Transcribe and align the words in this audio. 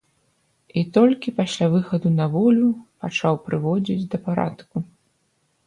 І 0.79 0.83
толькі 0.95 1.33
пасля 1.39 1.67
выхаду 1.75 2.09
на 2.21 2.25
волю 2.37 2.69
пачаў 3.05 3.39
прыводзіць 3.47 4.09
да 4.17 4.25
парадку. 4.27 4.75